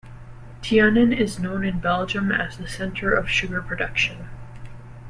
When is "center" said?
2.67-3.13